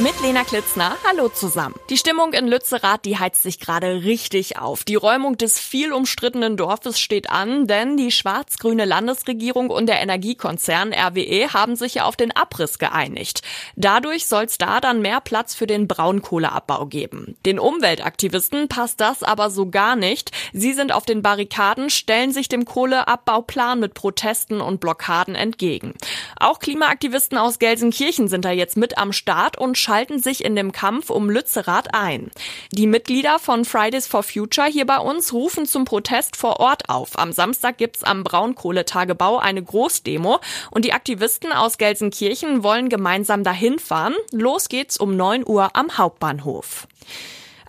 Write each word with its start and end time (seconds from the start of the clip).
Mit 0.00 0.20
Lena 0.20 0.42
Klitzner. 0.42 0.96
Hallo 1.08 1.28
zusammen. 1.28 1.76
Die 1.88 1.96
Stimmung 1.96 2.32
in 2.32 2.48
Lützerath, 2.48 3.04
die 3.04 3.16
heizt 3.16 3.44
sich 3.44 3.60
gerade 3.60 4.02
richtig 4.02 4.58
auf. 4.58 4.82
Die 4.82 4.96
Räumung 4.96 5.38
des 5.38 5.60
viel 5.60 5.92
umstrittenen 5.92 6.56
Dorfes 6.56 6.98
steht 6.98 7.30
an, 7.30 7.68
denn 7.68 7.96
die 7.96 8.10
schwarz-grüne 8.10 8.86
Landesregierung 8.86 9.70
und 9.70 9.86
der 9.86 10.02
Energiekonzern 10.02 10.92
RWE 10.92 11.52
haben 11.52 11.76
sich 11.76 11.94
ja 11.94 12.06
auf 12.06 12.16
den 12.16 12.32
Abriss 12.32 12.80
geeinigt. 12.80 13.42
Dadurch 13.76 14.26
soll 14.26 14.46
es 14.46 14.58
da 14.58 14.80
dann 14.80 15.00
mehr 15.00 15.20
Platz 15.20 15.54
für 15.54 15.68
den 15.68 15.86
Braunkohleabbau 15.86 16.86
geben. 16.86 17.36
Den 17.46 17.60
Umweltaktivisten 17.60 18.66
passt 18.66 19.00
das 19.00 19.22
aber 19.22 19.48
so 19.48 19.70
gar 19.70 19.94
nicht. 19.94 20.32
Sie 20.52 20.72
sind 20.72 20.90
auf 20.90 21.04
den 21.04 21.22
Barrikaden, 21.22 21.88
stellen 21.88 22.32
sich 22.32 22.48
dem 22.48 22.64
Kohleabbauplan 22.64 23.78
mit 23.78 23.94
Protesten 23.94 24.60
und 24.60 24.80
Blockaden 24.80 25.36
entgegen. 25.36 25.94
Auch 26.36 26.58
Klimaaktivisten 26.58 27.38
aus 27.38 27.60
Gelsenkirchen 27.60 28.26
sind 28.26 28.44
da 28.44 28.50
jetzt 28.50 28.76
mit 28.76 28.98
am 28.98 29.12
Start 29.12 29.56
und 29.56 29.83
schalten 29.84 30.18
sich 30.18 30.44
in 30.44 30.56
dem 30.56 30.72
Kampf 30.72 31.10
um 31.10 31.28
Lützerath 31.28 31.94
ein. 31.94 32.30
Die 32.72 32.86
Mitglieder 32.86 33.38
von 33.38 33.64
Fridays 33.64 34.06
for 34.06 34.22
Future 34.22 34.66
hier 34.66 34.86
bei 34.86 34.98
uns 34.98 35.32
rufen 35.32 35.66
zum 35.66 35.84
Protest 35.84 36.36
vor 36.36 36.58
Ort 36.58 36.88
auf. 36.88 37.18
Am 37.18 37.32
Samstag 37.32 37.76
gibt's 37.76 38.02
am 38.02 38.24
Braunkohletagebau 38.24 39.38
eine 39.38 39.62
Großdemo 39.62 40.40
und 40.70 40.84
die 40.84 40.94
Aktivisten 40.94 41.52
aus 41.52 41.78
Gelsenkirchen 41.78 42.62
wollen 42.62 42.88
gemeinsam 42.88 43.44
dahin 43.44 43.78
fahren. 43.78 44.14
Los 44.32 44.68
geht's 44.68 44.96
um 44.96 45.16
9 45.16 45.46
Uhr 45.46 45.76
am 45.76 45.98
Hauptbahnhof. 45.98 46.88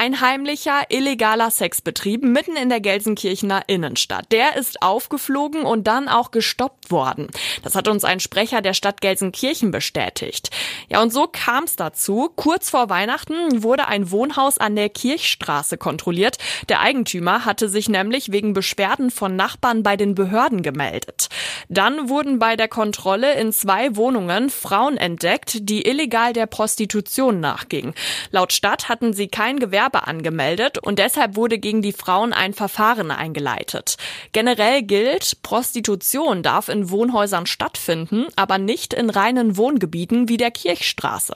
Ein 0.00 0.20
heimlicher, 0.20 0.82
illegaler 0.90 1.50
Sexbetrieb 1.50 2.22
mitten 2.22 2.54
in 2.54 2.68
der 2.68 2.78
Gelsenkirchener 2.78 3.64
Innenstadt. 3.66 4.26
Der 4.30 4.54
ist 4.54 4.80
aufgeflogen 4.80 5.62
und 5.62 5.88
dann 5.88 6.06
auch 6.06 6.30
gestoppt 6.30 6.92
worden. 6.92 7.26
Das 7.64 7.74
hat 7.74 7.88
uns 7.88 8.04
ein 8.04 8.20
Sprecher 8.20 8.62
der 8.62 8.74
Stadt 8.74 9.00
Gelsenkirchen 9.00 9.72
bestätigt. 9.72 10.50
Ja, 10.88 11.02
und 11.02 11.12
so 11.12 11.26
kam 11.26 11.64
es 11.64 11.74
dazu. 11.74 12.30
Kurz 12.36 12.70
vor 12.70 12.88
Weihnachten 12.90 13.64
wurde 13.64 13.88
ein 13.88 14.12
Wohnhaus 14.12 14.58
an 14.58 14.76
der 14.76 14.88
Kirchstraße 14.88 15.78
kontrolliert. 15.78 16.38
Der 16.68 16.78
Eigentümer 16.78 17.44
hatte 17.44 17.68
sich 17.68 17.88
nämlich 17.88 18.30
wegen 18.30 18.52
Beschwerden 18.52 19.10
von 19.10 19.34
Nachbarn 19.34 19.82
bei 19.82 19.96
den 19.96 20.14
Behörden 20.14 20.62
gemeldet. 20.62 21.26
Dann 21.68 22.08
wurden 22.08 22.38
bei 22.38 22.54
der 22.54 22.68
Kontrolle 22.68 23.34
in 23.34 23.52
zwei 23.52 23.96
Wohnungen 23.96 24.48
Frauen 24.48 24.96
entdeckt, 24.96 25.68
die 25.68 25.88
illegal 25.88 26.32
der 26.34 26.46
Prostitution 26.46 27.40
nachgingen. 27.40 27.94
Laut 28.30 28.52
Stadt 28.52 28.88
hatten 28.88 29.12
sie 29.12 29.26
kein 29.26 29.58
Gewerbe 29.58 29.87
Gewerbe 29.88 30.06
angemeldet 30.06 30.78
und 30.78 30.98
deshalb 30.98 31.36
wurde 31.36 31.58
gegen 31.58 31.82
die 31.82 31.92
Frauen 31.92 32.32
ein 32.32 32.52
Verfahren 32.52 33.10
eingeleitet. 33.10 33.96
Generell 34.32 34.82
gilt, 34.82 35.42
Prostitution 35.42 36.42
darf 36.42 36.68
in 36.68 36.90
Wohnhäusern 36.90 37.46
stattfinden, 37.46 38.26
aber 38.36 38.58
nicht 38.58 38.92
in 38.92 39.08
reinen 39.10 39.56
Wohngebieten 39.56 40.28
wie 40.28 40.36
der 40.36 40.50
Kirchstraße. 40.50 41.34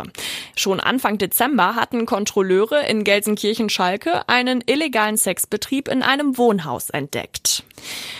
Schon 0.56 0.80
Anfang 0.80 1.19
Dezember 1.19 1.75
hatten 1.75 2.05
Kontrolleure 2.05 2.86
in 2.86 3.05
Gelsenkirchen-Schalke 3.05 4.28
einen 4.28 4.62
illegalen 4.67 5.17
Sexbetrieb 5.17 5.89
in 5.89 6.03
einem 6.03 6.36
Wohnhaus 6.36 6.91
entdeckt. 6.91 7.64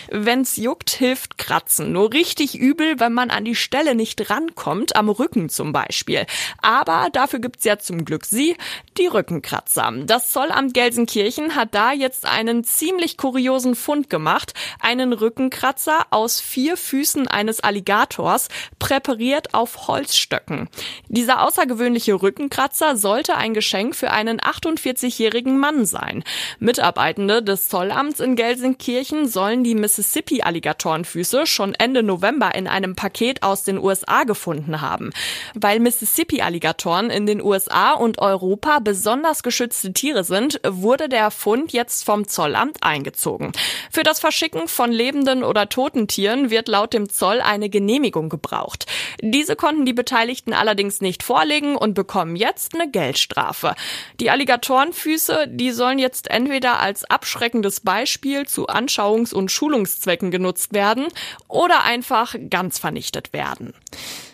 Wenn's 0.09 0.57
juckt, 0.57 0.91
hilft 0.91 1.37
Kratzen. 1.37 1.91
Nur 1.91 2.13
richtig 2.13 2.55
übel, 2.55 2.99
wenn 2.99 3.13
man 3.13 3.29
an 3.29 3.45
die 3.45 3.55
Stelle 3.55 3.95
nicht 3.95 4.29
rankommt, 4.29 4.95
am 4.95 5.09
Rücken 5.09 5.49
zum 5.49 5.71
Beispiel. 5.71 6.25
Aber 6.61 7.09
dafür 7.11 7.39
gibt's 7.39 7.63
ja 7.63 7.79
zum 7.79 8.05
Glück 8.05 8.25
sie, 8.25 8.55
die 8.97 9.07
Rückenkratzer. 9.07 9.91
Das 10.05 10.22
Zollamt 10.31 10.73
Gelsenkirchen 10.73 11.55
hat 11.55 11.75
da 11.75 11.91
jetzt 11.91 12.25
einen 12.25 12.63
ziemlich 12.63 13.17
kuriosen 13.17 13.75
Fund 13.75 14.09
gemacht. 14.09 14.53
Einen 14.79 15.13
Rückenkratzer 15.13 16.07
aus 16.11 16.39
vier 16.39 16.77
Füßen 16.77 17.27
eines 17.27 17.59
Alligators, 17.59 18.47
präpariert 18.79 19.53
auf 19.53 19.87
Holzstöcken. 19.87 20.69
Dieser 21.07 21.41
außergewöhnliche 21.41 22.13
Rückenkratzer 22.21 22.95
sollte 22.95 23.35
ein 23.35 23.53
Geschenk 23.53 23.95
für 23.95 24.11
einen 24.11 24.39
48-jährigen 24.39 25.57
Mann 25.57 25.85
sein. 25.85 26.23
Mitarbeitende 26.59 27.41
des 27.43 27.67
Zollamts 27.67 28.19
in 28.19 28.35
Gelsenkirchen 28.35 29.27
sollen 29.27 29.63
die 29.63 29.75
Mississippi-Alligatorenfüße 29.75 31.45
schon 31.45 31.73
Ende 31.73 32.03
November 32.03 32.55
in 32.55 32.67
einem 32.67 32.95
Paket 32.95 33.43
aus 33.43 33.63
den 33.63 33.77
USA 33.77 34.23
gefunden 34.23 34.81
haben. 34.81 35.11
Weil 35.55 35.79
Mississippi-Alligatoren 35.79 37.09
in 37.09 37.25
den 37.25 37.41
USA 37.41 37.91
und 37.93 38.19
Europa 38.19 38.79
besonders 38.79 39.43
geschützte 39.43 39.93
Tiere 39.93 40.12
sind, 40.21 40.61
wurde 40.63 41.09
der 41.09 41.31
Fund 41.31 41.73
jetzt 41.73 42.05
vom 42.05 42.27
Zollamt 42.27 42.83
eingezogen. 42.83 43.51
Für 43.89 44.03
das 44.03 44.19
Verschicken 44.19 44.67
von 44.67 44.91
lebenden 44.91 45.43
oder 45.43 45.69
toten 45.69 46.07
Tieren 46.07 46.51
wird 46.51 46.67
laut 46.67 46.93
dem 46.93 47.09
Zoll 47.09 47.41
eine 47.41 47.69
Genehmigung 47.69 48.29
gebraucht. 48.29 48.85
Diese 49.21 49.55
konnten 49.55 49.85
die 49.85 49.93
Beteiligten 49.93 50.53
allerdings 50.53 51.01
nicht 51.01 51.23
vorlegen 51.23 51.75
und 51.75 51.95
bekommen 51.95 52.35
jetzt 52.35 52.75
eine 52.75 52.91
Geldstrafe. 52.91 53.75
Die 54.19 54.29
Alligatorenfüße, 54.29 55.47
die 55.47 55.71
sollen 55.71 55.97
jetzt 55.97 56.29
entweder 56.29 56.79
als 56.79 57.05
abschreckendes 57.05 57.79
Beispiel 57.79 58.45
zu 58.45 58.67
Anschauungs- 58.67 59.33
und 59.33 59.51
Schulungszwecken 59.51 60.29
genutzt 60.29 60.73
werden 60.73 61.07
oder 61.47 61.83
einfach 61.83 62.35
ganz 62.49 62.77
vernichtet 62.77 63.33
werden. 63.33 63.73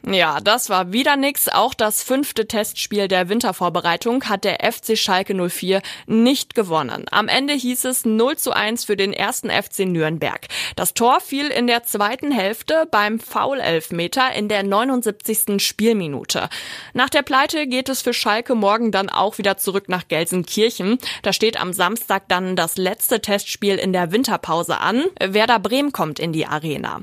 Ja, 0.06 0.40
das 0.40 0.70
war 0.70 0.94
wieder 0.94 1.16
nix. 1.18 1.50
Auch 1.50 1.74
das 1.74 2.04
fünfte 2.04 2.48
Testspiel 2.48 3.08
der 3.08 3.30
Wintervorbereitung 3.30 4.24
hat 4.30 4.44
der 4.44 4.60
FC 4.72 4.98
Schalke 4.98 5.36
04 5.36 5.69
nicht 6.08 6.56
gewonnen. 6.56 7.06
Am 7.12 7.28
Ende 7.28 7.54
hieß 7.54 7.86
es 7.86 8.06
0 8.06 8.38
zu 8.38 8.52
1 8.52 8.86
für 8.86 8.98
den 8.98 9.14
ersten 9.14 9.50
FC 9.50 9.80
Nürnberg. 9.80 10.48
Das 10.76 10.94
Tor 10.94 11.20
fiel 11.20 11.48
in 11.48 11.68
der 11.68 11.84
zweiten 11.84 12.32
Hälfte 12.32 12.88
beim 12.90 13.20
Foul-Elfmeter 13.20 14.34
in 14.34 14.48
der 14.48 14.64
79. 14.64 15.62
Spielminute. 15.64 16.50
Nach 16.94 17.10
der 17.10 17.22
Pleite 17.22 17.68
geht 17.68 17.90
es 17.90 18.02
für 18.02 18.14
Schalke 18.14 18.56
morgen 18.56 18.92
dann 18.92 19.10
auch 19.10 19.38
wieder 19.38 19.58
zurück 19.58 19.90
nach 19.90 20.08
Gelsenkirchen. 20.08 20.98
Da 21.22 21.34
steht 21.34 21.60
am 21.60 21.74
Samstag 21.74 22.24
dann 22.28 22.56
das 22.56 22.78
letzte 22.78 23.22
Testspiel 23.22 23.76
in 23.76 23.94
der 23.94 24.12
Winterpause 24.12 24.80
an. 24.80 25.06
Werder 25.20 25.60
Bremen 25.60 25.92
kommt 25.92 26.20
in 26.20 26.34
die 26.34 26.46
Arena. 26.46 27.02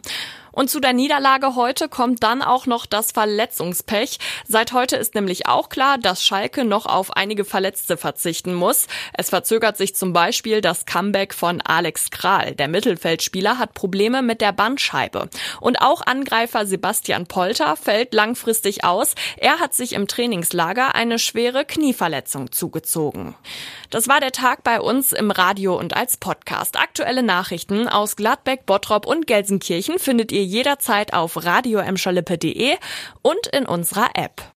Und 0.56 0.70
zu 0.70 0.80
der 0.80 0.94
Niederlage 0.94 1.54
heute 1.54 1.86
kommt 1.90 2.22
dann 2.22 2.40
auch 2.40 2.64
noch 2.64 2.86
das 2.86 3.12
Verletzungspech. 3.12 4.18
Seit 4.48 4.72
heute 4.72 4.96
ist 4.96 5.14
nämlich 5.14 5.46
auch 5.46 5.68
klar, 5.68 5.98
dass 5.98 6.24
Schalke 6.24 6.64
noch 6.64 6.86
auf 6.86 7.14
einige 7.14 7.44
Verletzte 7.44 7.98
verzichten 7.98 8.54
muss. 8.54 8.86
Es 9.12 9.28
verzögert 9.28 9.76
sich 9.76 9.94
zum 9.94 10.14
Beispiel 10.14 10.62
das 10.62 10.86
Comeback 10.86 11.34
von 11.34 11.60
Alex 11.60 12.10
Kral. 12.10 12.54
Der 12.54 12.68
Mittelfeldspieler 12.68 13.58
hat 13.58 13.74
Probleme 13.74 14.22
mit 14.22 14.40
der 14.40 14.52
Bandscheibe. 14.52 15.28
Und 15.60 15.82
auch 15.82 16.00
Angreifer 16.06 16.64
Sebastian 16.64 17.26
Polter 17.26 17.76
fällt 17.76 18.14
langfristig 18.14 18.82
aus. 18.82 19.14
Er 19.36 19.60
hat 19.60 19.74
sich 19.74 19.92
im 19.92 20.08
Trainingslager 20.08 20.94
eine 20.94 21.18
schwere 21.18 21.66
Knieverletzung 21.66 22.50
zugezogen. 22.50 23.34
Das 23.90 24.08
war 24.08 24.20
der 24.20 24.32
Tag 24.32 24.64
bei 24.64 24.80
uns 24.80 25.12
im 25.12 25.30
Radio 25.30 25.78
und 25.78 25.94
als 25.94 26.16
Podcast. 26.16 26.78
Aktuelle 26.78 27.22
Nachrichten 27.22 27.88
aus 27.88 28.16
Gladbeck, 28.16 28.64
Bottrop 28.64 29.06
und 29.06 29.26
Gelsenkirchen 29.26 29.98
findet 29.98 30.32
jederzeit 30.46 31.12
auf 31.12 31.44
radioemschalippe.de 31.44 32.76
und 33.22 33.46
in 33.48 33.66
unserer 33.66 34.10
App. 34.14 34.42